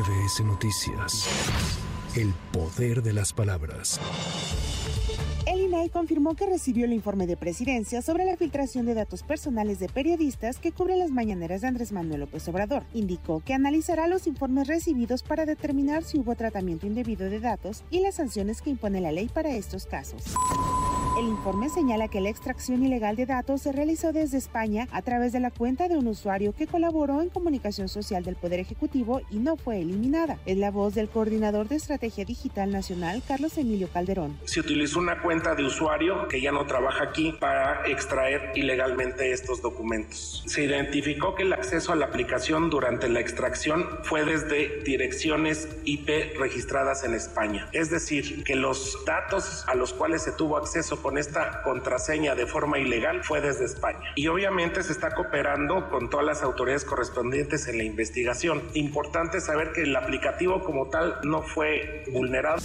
MBS 0.00 0.44
Noticias. 0.44 1.28
El 2.16 2.32
poder 2.52 3.02
de 3.02 3.12
las 3.12 3.34
palabras. 3.34 4.00
El 5.46 5.60
INAI 5.60 5.90
confirmó 5.90 6.34
que 6.36 6.46
recibió 6.46 6.86
el 6.86 6.94
informe 6.94 7.26
de 7.26 7.36
presidencia 7.36 8.00
sobre 8.00 8.24
la 8.24 8.38
filtración 8.38 8.86
de 8.86 8.94
datos 8.94 9.22
personales 9.22 9.78
de 9.78 9.90
periodistas 9.90 10.56
que 10.58 10.72
cubren 10.72 11.00
las 11.00 11.10
mañaneras 11.10 11.60
de 11.60 11.68
Andrés 11.68 11.92
Manuel 11.92 12.20
López 12.20 12.48
Obrador. 12.48 12.84
Indicó 12.94 13.42
que 13.44 13.52
analizará 13.52 14.06
los 14.06 14.26
informes 14.26 14.68
recibidos 14.68 15.22
para 15.22 15.44
determinar 15.44 16.02
si 16.02 16.18
hubo 16.18 16.34
tratamiento 16.34 16.86
indebido 16.86 17.28
de 17.28 17.40
datos 17.40 17.84
y 17.90 18.00
las 18.00 18.14
sanciones 18.14 18.62
que 18.62 18.70
impone 18.70 19.02
la 19.02 19.12
ley 19.12 19.28
para 19.28 19.54
estos 19.54 19.84
casos. 19.84 20.22
El 21.20 21.28
informe 21.28 21.68
señala 21.68 22.08
que 22.08 22.22
la 22.22 22.30
extracción 22.30 22.82
ilegal 22.82 23.14
de 23.14 23.26
datos 23.26 23.60
se 23.60 23.72
realizó 23.72 24.10
desde 24.10 24.38
España 24.38 24.88
a 24.90 25.02
través 25.02 25.34
de 25.34 25.40
la 25.40 25.50
cuenta 25.50 25.86
de 25.86 25.98
un 25.98 26.06
usuario 26.06 26.54
que 26.54 26.66
colaboró 26.66 27.20
en 27.20 27.28
comunicación 27.28 27.90
social 27.90 28.24
del 28.24 28.36
Poder 28.36 28.58
Ejecutivo 28.58 29.20
y 29.28 29.36
no 29.36 29.58
fue 29.58 29.82
eliminada. 29.82 30.38
Es 30.46 30.56
la 30.56 30.70
voz 30.70 30.94
del 30.94 31.10
coordinador 31.10 31.68
de 31.68 31.76
Estrategia 31.76 32.24
Digital 32.24 32.72
Nacional, 32.72 33.22
Carlos 33.28 33.58
Emilio 33.58 33.90
Calderón. 33.92 34.38
Se 34.46 34.60
utilizó 34.60 34.98
una 34.98 35.20
cuenta 35.20 35.54
de 35.54 35.62
usuario 35.62 36.26
que 36.26 36.40
ya 36.40 36.52
no 36.52 36.64
trabaja 36.64 37.04
aquí 37.04 37.32
para 37.38 37.86
extraer 37.86 38.52
ilegalmente 38.54 39.30
estos 39.30 39.60
documentos. 39.60 40.42
Se 40.46 40.64
identificó 40.64 41.34
que 41.34 41.42
el 41.42 41.52
acceso 41.52 41.92
a 41.92 41.96
la 41.96 42.06
aplicación 42.06 42.70
durante 42.70 43.10
la 43.10 43.20
extracción 43.20 43.86
fue 44.04 44.24
desde 44.24 44.82
direcciones 44.84 45.68
IP 45.84 46.08
registradas 46.38 47.04
en 47.04 47.12
España. 47.12 47.68
Es 47.72 47.90
decir, 47.90 48.42
que 48.42 48.56
los 48.56 49.04
datos 49.04 49.66
a 49.68 49.74
los 49.74 49.92
cuales 49.92 50.22
se 50.22 50.32
tuvo 50.32 50.56
acceso 50.56 51.02
con 51.10 51.18
esta 51.18 51.62
contraseña 51.62 52.36
de 52.36 52.46
forma 52.46 52.78
ilegal 52.78 53.24
fue 53.24 53.40
desde 53.40 53.64
España. 53.64 54.12
Y 54.14 54.28
obviamente 54.28 54.80
se 54.84 54.92
está 54.92 55.12
cooperando 55.12 55.90
con 55.90 56.08
todas 56.08 56.24
las 56.24 56.44
autoridades 56.44 56.84
correspondientes 56.84 57.66
en 57.66 57.78
la 57.78 57.82
investigación. 57.82 58.62
Importante 58.74 59.40
saber 59.40 59.72
que 59.72 59.82
el 59.82 59.96
aplicativo 59.96 60.62
como 60.62 60.88
tal 60.88 61.18
no 61.24 61.42
fue 61.42 62.04
vulnerado. 62.12 62.60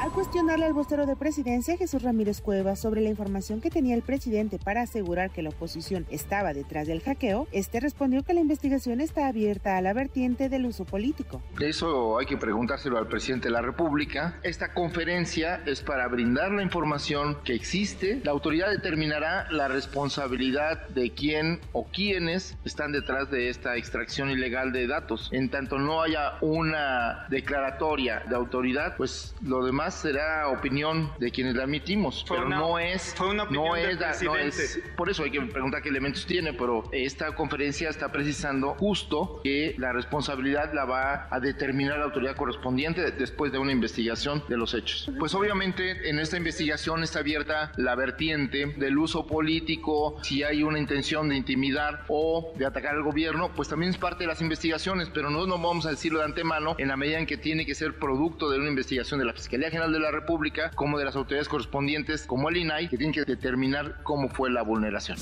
Al 0.00 0.10
cuestionarle 0.10 0.66
al 0.66 0.72
vocero 0.72 1.06
de 1.06 1.16
presidencia, 1.16 1.76
Jesús 1.76 2.02
Ramírez 2.02 2.40
Cuevas, 2.40 2.80
sobre 2.80 3.00
la 3.00 3.08
información 3.08 3.60
que 3.60 3.70
tenía 3.70 3.94
el 3.94 4.02
presidente 4.02 4.58
para 4.58 4.82
asegurar 4.82 5.30
que 5.30 5.42
la 5.42 5.50
oposición 5.50 6.06
estaba 6.10 6.52
detrás 6.52 6.86
del 6.86 7.00
hackeo, 7.00 7.46
este 7.52 7.80
respondió 7.80 8.22
que 8.22 8.34
la 8.34 8.40
investigación 8.40 9.00
está 9.00 9.28
abierta 9.28 9.76
a 9.76 9.80
la 9.80 9.92
vertiente 9.92 10.48
del 10.48 10.66
uso 10.66 10.84
político. 10.84 11.40
Eso 11.60 12.18
hay 12.18 12.26
que 12.26 12.36
preguntárselo 12.36 12.98
al 12.98 13.08
presidente 13.08 13.48
de 13.48 13.52
la 13.52 13.62
República. 13.62 14.38
Esta 14.42 14.72
conferencia 14.74 15.62
es 15.66 15.80
para 15.82 16.08
brindar 16.08 16.50
la 16.50 16.62
información 16.62 17.38
que 17.44 17.54
existe. 17.54 18.20
La 18.24 18.32
autoridad 18.32 18.70
determinará 18.70 19.46
la 19.50 19.68
responsabilidad 19.68 20.88
de 20.88 21.10
quién 21.10 21.60
o 21.72 21.86
quiénes 21.86 22.56
están 22.64 22.92
detrás 22.92 23.30
de 23.30 23.48
esta 23.48 23.76
extracción 23.76 24.30
ilegal 24.30 24.72
de 24.72 24.86
datos. 24.86 25.28
En 25.32 25.48
tanto 25.50 25.78
no 25.78 26.02
haya 26.02 26.38
una 26.40 27.26
declaratoria 27.30 28.22
de 28.28 28.34
autoridad, 28.34 28.96
pues 28.96 29.34
lo 29.42 29.64
demás 29.72 29.94
será 29.94 30.48
opinión 30.48 31.10
de 31.18 31.30
quienes 31.30 31.54
la 31.54 31.64
emitimos, 31.64 32.24
pero 32.28 32.46
no 32.46 32.78
es, 32.78 33.14
fue 33.16 33.30
una 33.30 33.44
opinión 33.44 33.64
no, 33.68 33.74
del 33.74 33.90
es, 33.90 34.00
la- 34.00 34.12
no 34.22 34.36
es- 34.36 34.54
presidente. 34.56 34.90
por 34.96 35.08
eso 35.08 35.24
hay 35.24 35.30
que 35.30 35.40
preguntar 35.40 35.80
qué 35.82 35.88
elementos 35.88 36.26
tiene, 36.26 36.52
pero 36.52 36.84
esta 36.92 37.34
conferencia 37.34 37.88
está 37.88 38.12
precisando 38.12 38.74
justo 38.74 39.40
que 39.42 39.74
la 39.78 39.92
responsabilidad 39.94 40.72
la 40.74 40.84
va 40.84 41.26
a 41.30 41.40
determinar 41.40 41.98
la 41.98 42.04
autoridad 42.04 42.36
correspondiente 42.36 43.10
después 43.12 43.50
de 43.50 43.56
una 43.58 43.72
investigación 43.72 44.42
de 44.48 44.56
los 44.58 44.74
hechos. 44.74 45.10
Pues 45.18 45.34
obviamente 45.34 46.10
en 46.10 46.18
esta 46.18 46.36
investigación 46.36 47.02
está 47.02 47.20
abierta 47.20 47.72
la 47.76 47.94
vertiente 47.94 48.66
del 48.76 48.98
uso 48.98 49.26
político, 49.26 50.18
si 50.22 50.42
hay 50.42 50.62
una 50.62 50.78
intención 50.78 51.30
de 51.30 51.36
intimidar 51.36 52.04
o 52.08 52.52
de 52.58 52.66
atacar 52.66 52.94
al 52.94 53.02
gobierno, 53.02 53.50
pues 53.56 53.68
también 53.70 53.90
es 53.90 53.96
parte 53.96 54.24
de 54.24 54.28
las 54.28 54.42
investigaciones, 54.42 55.08
pero 55.14 55.30
no 55.30 55.46
no 55.46 55.58
vamos 55.58 55.86
a 55.86 55.90
decirlo 55.90 56.18
de 56.18 56.26
antemano 56.26 56.74
en 56.78 56.88
la 56.88 56.96
medida 56.96 57.18
en 57.18 57.26
que 57.26 57.36
tiene 57.38 57.64
que 57.64 57.74
ser 57.74 57.98
producto 57.98 58.50
de 58.50 58.58
una 58.58 58.68
investigación 58.68 59.18
de 59.18 59.24
la 59.26 59.32
Fiscalía 59.32 59.61
General 59.70 59.92
de 59.92 60.00
la 60.00 60.10
República, 60.10 60.70
como 60.74 60.98
de 60.98 61.04
las 61.04 61.16
autoridades 61.16 61.48
correspondientes, 61.48 62.26
como 62.26 62.48
el 62.48 62.56
INAI, 62.56 62.88
que 62.88 62.96
tienen 62.96 63.14
que 63.14 63.24
determinar 63.24 64.02
cómo 64.02 64.28
fue 64.28 64.50
la 64.50 64.62
vulneración. 64.62 65.18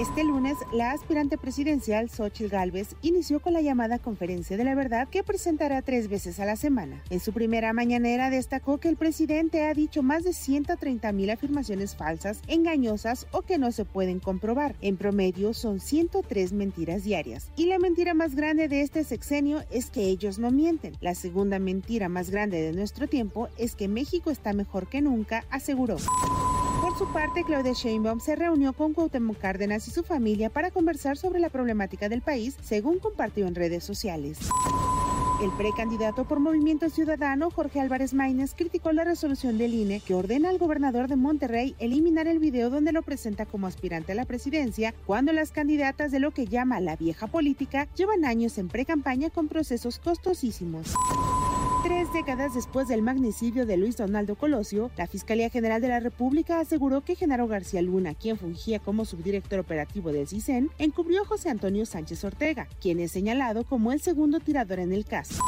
Este 0.00 0.24
lunes, 0.24 0.56
la 0.72 0.92
aspirante 0.92 1.36
presidencial 1.36 2.08
Xochitl 2.08 2.48
Gálvez 2.48 2.96
inició 3.02 3.40
con 3.40 3.52
la 3.52 3.60
llamada 3.60 3.98
Conferencia 3.98 4.56
de 4.56 4.64
la 4.64 4.74
Verdad 4.74 5.06
que 5.06 5.22
presentará 5.22 5.82
tres 5.82 6.08
veces 6.08 6.40
a 6.40 6.46
la 6.46 6.56
semana. 6.56 7.02
En 7.10 7.20
su 7.20 7.34
primera 7.34 7.74
mañanera 7.74 8.30
destacó 8.30 8.78
que 8.78 8.88
el 8.88 8.96
presidente 8.96 9.66
ha 9.66 9.74
dicho 9.74 10.02
más 10.02 10.24
de 10.24 10.32
130 10.32 11.12
mil 11.12 11.28
afirmaciones 11.28 11.94
falsas, 11.94 12.40
engañosas 12.46 13.26
o 13.32 13.42
que 13.42 13.58
no 13.58 13.70
se 13.70 13.84
pueden 13.84 14.18
comprobar. 14.18 14.76
En 14.80 14.96
promedio 14.96 15.52
son 15.52 15.78
103 15.78 16.54
mentiras 16.54 17.04
diarias. 17.04 17.50
Y 17.54 17.66
la 17.66 17.78
mentira 17.78 18.14
más 18.14 18.34
grande 18.34 18.68
de 18.68 18.80
este 18.80 19.04
sexenio 19.04 19.62
es 19.70 19.90
que 19.90 20.04
ellos 20.04 20.38
no 20.38 20.50
mienten. 20.50 20.96
La 21.02 21.14
segunda 21.14 21.58
mentira 21.58 22.08
más 22.08 22.30
grande 22.30 22.62
de 22.62 22.72
nuestro 22.72 23.08
tiempo 23.08 23.48
es 23.58 23.74
que 23.74 23.88
México 23.88 24.30
está 24.30 24.54
mejor 24.54 24.86
que 24.88 25.02
nunca, 25.02 25.44
aseguró. 25.50 25.98
Su 27.02 27.12
parte, 27.12 27.42
Claudia 27.42 27.72
Sheinbaum 27.72 28.20
se 28.20 28.36
reunió 28.36 28.74
con 28.74 28.92
Cuauhtémoc 28.92 29.36
Cárdenas 29.36 29.88
y 29.88 29.90
su 29.90 30.04
familia 30.04 30.50
para 30.50 30.70
conversar 30.70 31.16
sobre 31.16 31.40
la 31.40 31.48
problemática 31.48 32.08
del 32.08 32.22
país, 32.22 32.56
según 32.62 33.00
compartió 33.00 33.48
en 33.48 33.56
redes 33.56 33.82
sociales. 33.82 34.38
El 35.42 35.50
precandidato 35.56 36.24
por 36.28 36.38
Movimiento 36.38 36.88
Ciudadano, 36.90 37.50
Jorge 37.50 37.80
Álvarez 37.80 38.14
Maínez, 38.14 38.54
criticó 38.54 38.92
la 38.92 39.02
resolución 39.02 39.58
del 39.58 39.74
INE 39.74 39.98
que 39.98 40.14
ordena 40.14 40.48
al 40.48 40.58
gobernador 40.58 41.08
de 41.08 41.16
Monterrey 41.16 41.74
eliminar 41.80 42.28
el 42.28 42.38
video 42.38 42.70
donde 42.70 42.92
lo 42.92 43.02
presenta 43.02 43.46
como 43.46 43.66
aspirante 43.66 44.12
a 44.12 44.14
la 44.14 44.24
presidencia, 44.24 44.94
cuando 45.04 45.32
las 45.32 45.50
candidatas 45.50 46.12
de 46.12 46.20
lo 46.20 46.30
que 46.30 46.46
llama 46.46 46.78
la 46.78 46.94
vieja 46.94 47.26
política 47.26 47.88
llevan 47.96 48.24
años 48.24 48.58
en 48.58 48.68
precampaña 48.68 49.28
con 49.28 49.48
procesos 49.48 49.98
costosísimos. 49.98 50.94
Tres 51.82 52.12
décadas 52.12 52.54
después 52.54 52.86
del 52.86 53.02
magnicidio 53.02 53.66
de 53.66 53.76
Luis 53.76 53.96
Donaldo 53.96 54.36
Colosio, 54.36 54.92
la 54.96 55.08
Fiscalía 55.08 55.50
General 55.50 55.80
de 55.80 55.88
la 55.88 55.98
República 55.98 56.60
aseguró 56.60 57.00
que 57.00 57.16
Genaro 57.16 57.48
García 57.48 57.82
Luna, 57.82 58.14
quien 58.14 58.38
fungía 58.38 58.78
como 58.78 59.04
subdirector 59.04 59.58
operativo 59.58 60.12
del 60.12 60.28
CISEN, 60.28 60.70
encubrió 60.78 61.22
a 61.22 61.26
José 61.26 61.50
Antonio 61.50 61.84
Sánchez 61.84 62.22
Ortega, 62.22 62.68
quien 62.80 63.00
es 63.00 63.10
señalado 63.10 63.64
como 63.64 63.90
el 63.90 64.00
segundo 64.00 64.38
tirador 64.38 64.78
en 64.78 64.92
el 64.92 65.04
caso. 65.04 65.42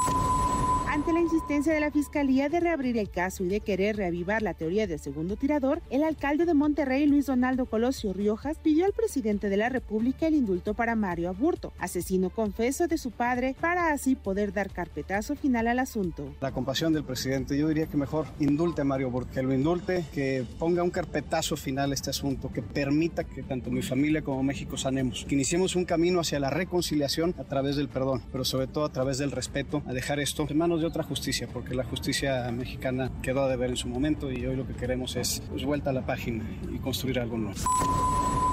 Ante 0.95 1.13
la 1.13 1.21
insistencia 1.21 1.75
de 1.75 1.81
la 1.81 1.91
Fiscalía 1.91 2.49
de 2.49 2.61
reabrir 2.61 2.97
el 2.99 3.11
caso 3.11 3.43
y 3.43 3.49
de 3.49 3.59
querer 3.59 3.97
reavivar 3.97 4.43
la 4.43 4.55
teoría 4.55 4.87
del 4.87 5.01
segundo 5.01 5.35
tirador, 5.35 5.83
el 5.91 6.05
alcalde 6.05 6.47
de 6.47 6.55
Monterrey, 6.55 7.05
Luis 7.05 7.27
Donaldo 7.27 7.67
Colosio 7.67 8.13
Riojas, 8.13 8.59
pidió 8.59 8.85
al 8.85 8.93
presidente 8.93 9.49
de 9.49 9.57
la 9.57 9.69
República 9.69 10.29
el 10.29 10.37
indulto 10.37 10.73
para 10.75 10.95
Mario 10.95 11.31
Aburto, 11.31 11.73
asesino 11.81 12.31
confeso 12.31 12.87
de 12.87 12.97
su 12.97 13.11
padre, 13.11 13.57
para 13.61 13.91
así 13.91 14.15
poder 14.15 14.53
dar 14.53 14.71
carpetazo 14.71 15.35
final 15.35 15.67
al 15.67 15.81
asunto. 15.81 16.33
La 16.41 16.53
compasión 16.53 16.93
del 16.93 17.03
presidente, 17.03 17.59
yo 17.59 17.67
diría 17.67 17.89
que 17.89 17.97
mejor 17.97 18.27
indulte 18.39 18.83
a 18.83 18.85
Mario 18.85 19.11
Burke, 19.11 19.33
que 19.33 19.43
lo 19.43 19.53
indulte, 19.53 20.05
que 20.15 20.47
ponga 20.61 20.85
un 20.85 20.91
carpetazo 20.91 21.57
final 21.57 21.91
a 21.91 21.95
este 21.95 22.11
asunto, 22.11 22.53
que 22.53 22.63
permita 22.63 23.25
que 23.25 23.43
tanto 23.43 23.73
mi 23.73 23.83
familia 23.83 24.23
como 24.23 24.45
México 24.45 24.77
sanemos, 24.77 25.25
que 25.25 25.35
iniciemos 25.35 25.75
un 25.75 25.87
camino 25.87 26.21
hacia 26.21 26.39
la 26.39 26.51
reconciliación 26.51 27.35
a 27.37 27.43
través 27.43 27.75
del 27.75 27.89
perdón, 27.89 28.23
pero 28.31 28.45
sobre 28.45 28.69
todo 28.69 28.85
a 28.85 28.93
través 28.93 29.19
del 29.19 29.33
respeto, 29.33 29.83
a 29.87 29.93
dejar 29.93 30.21
esto 30.21 30.47
en 30.49 30.57
manos 30.57 30.84
otra 30.85 31.03
justicia, 31.03 31.49
porque 31.53 31.75
la 31.75 31.85
justicia 31.85 32.51
mexicana 32.53 33.11
quedó 33.23 33.45
a 33.45 33.49
deber 33.49 33.71
en 33.71 33.77
su 33.77 33.89
momento 33.89 34.31
y 34.31 34.45
hoy 34.47 34.57
lo 34.57 34.67
que 34.67 34.75
queremos 34.75 35.17
es 35.17 35.43
pues, 35.51 35.65
vuelta 35.65 35.91
a 35.91 35.93
la 35.93 36.05
página 36.05 36.45
y 36.73 36.79
construir 36.79 37.19
algo 37.19 37.37
nuevo. 37.37 37.59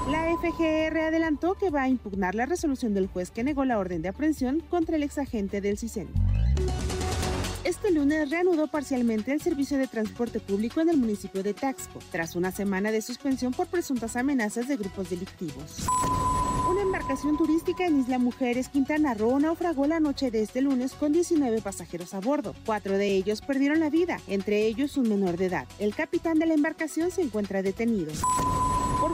La 0.09 0.25
FGR 0.35 0.97
adelantó 0.97 1.53
que 1.53 1.69
va 1.69 1.83
a 1.83 1.89
impugnar 1.89 2.35
la 2.35 2.45
resolución 2.45 2.93
del 2.93 3.07
juez 3.07 3.31
que 3.31 3.43
negó 3.43 3.65
la 3.65 3.77
orden 3.77 4.01
de 4.01 4.09
aprehensión 4.09 4.61
contra 4.61 4.95
el 4.95 5.03
exagente 5.03 5.61
del 5.61 5.77
CISEN. 5.77 6.09
Este 7.63 7.91
lunes 7.91 8.29
reanudó 8.31 8.67
parcialmente 8.67 9.31
el 9.31 9.41
servicio 9.41 9.77
de 9.77 9.87
transporte 9.87 10.39
público 10.39 10.81
en 10.81 10.89
el 10.89 10.97
municipio 10.97 11.43
de 11.43 11.53
Taxco, 11.53 11.99
tras 12.11 12.35
una 12.35 12.51
semana 12.51 12.91
de 12.91 13.01
suspensión 13.01 13.53
por 13.53 13.67
presuntas 13.67 14.15
amenazas 14.15 14.67
de 14.67 14.77
grupos 14.77 15.11
delictivos. 15.11 15.85
Embarcación 17.01 17.35
turística 17.35 17.88
en 17.88 18.00
Isla 18.00 18.19
Mujeres, 18.19 18.69
Quintana 18.69 19.16
Roo, 19.16 19.39
naufragó 19.39 19.88
la 19.88 20.00
noche 20.00 20.29
de 20.29 20.44
este 20.44 20.62
lunes 20.62 20.94
con 20.94 21.11
19 21.11 21.59
pasajeros 21.59 22.14
a 22.14 22.20
bordo. 22.20 22.53
Cuatro 22.64 22.96
de 22.96 23.08
ellos 23.16 23.41
perdieron 23.41 23.79
la 23.79 23.90
vida, 23.90 24.20
entre 24.28 24.67
ellos 24.67 24.97
un 24.97 25.09
menor 25.09 25.35
de 25.35 25.47
edad. 25.47 25.67
El 25.79 25.96
capitán 25.96 26.37
de 26.37 26.46
la 26.46 26.53
embarcación 26.53 27.09
se 27.09 27.23
encuentra 27.23 27.64
detenido. 27.64 28.11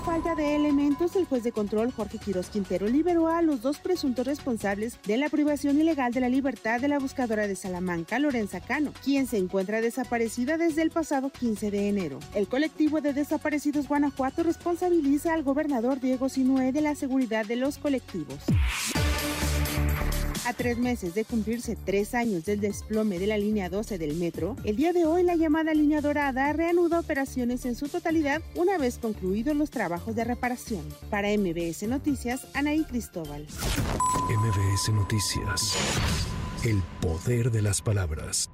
Falta 0.08 0.36
de 0.36 0.56
elementos, 0.56 1.18
el 1.18 1.26
juez 1.26 1.44
de 1.44 1.52
control 1.52 1.92
Jorge 1.92 2.18
Quiroz 2.18 2.50
Quintero 2.50 2.88
liberó 2.88 3.28
a 3.28 3.42
los 3.42 3.62
dos 3.62 3.80
presuntos 3.80 4.26
responsables 4.26 4.98
de 5.06 5.18
la 5.18 5.28
privación 5.28 5.78
ilegal 5.78 6.14
de 6.14 6.22
la 6.22 6.30
libertad 6.30 6.80
de 6.80 6.88
la 6.88 6.98
buscadora 6.98 7.46
de 7.46 7.58
Salamanca, 7.58 8.18
Lorenza 8.18 8.62
Cano, 8.62 8.94
quien 9.04 9.28
se 9.28 9.38
encuentra 9.38 9.82
desaparecida 9.82 10.58
desde 10.58 10.82
el 10.82 10.92
pasado 10.92 11.30
15 11.30 11.72
de 11.72 11.90
enero. 11.90 12.20
El 12.34 12.48
colectivo 12.48 13.02
de 13.02 13.12
desaparecidos 13.12 13.90
Guanajuato 13.90 14.44
responsabiliza 14.44 15.34
al 15.34 15.44
gobernador 15.44 16.00
Diego 16.00 16.30
Sinué 16.30 16.72
de 16.72 16.80
la 16.80 16.96
seguridad 16.96 17.46
de 17.46 17.58
los 17.58 17.78
colectivos. 17.78 18.38
A 20.48 20.54
tres 20.54 20.78
meses 20.78 21.14
de 21.14 21.26
cumplirse 21.26 21.76
tres 21.76 22.16
años 22.16 22.46
del 22.46 22.62
desplome 22.62 23.20
de 23.20 23.28
la 23.28 23.38
línea 23.38 23.70
12 23.70 23.98
del 23.98 24.16
metro, 24.16 24.56
el 24.64 24.78
día 24.78 24.94
de 24.94 25.06
hoy 25.06 25.22
la 25.22 25.36
llamada 25.36 25.74
línea 25.74 26.00
dorada 26.00 26.54
reanuda 26.54 27.02
operaciones 27.02 27.66
en 27.66 27.76
su 27.76 27.90
totalidad 27.90 28.42
una 28.56 28.78
vez 28.78 28.98
concluidos 28.98 29.58
los 29.58 29.72
trabajos 29.72 30.16
de 30.16 30.24
reparación. 30.24 30.86
Para 31.10 31.28
MBS 31.38 31.84
Noticias, 31.90 32.48
Anaí 32.54 32.86
Cristóbal. 32.86 33.46
MBS 34.30 34.94
Noticias. 34.94 35.74
El 36.64 36.82
poder 37.02 37.52
de 37.52 37.62
las 37.62 37.82
palabras. 37.82 38.50